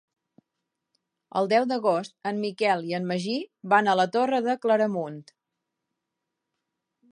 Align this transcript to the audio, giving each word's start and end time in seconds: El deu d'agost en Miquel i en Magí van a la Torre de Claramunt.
El 1.41 1.49
deu 1.51 1.67
d'agost 1.71 2.15
en 2.31 2.39
Miquel 2.45 2.81
i 2.93 2.97
en 3.01 3.05
Magí 3.13 3.37
van 3.75 3.91
a 3.93 3.97
la 4.01 4.09
Torre 4.17 4.41
de 4.49 4.57
Claramunt. 4.67 5.23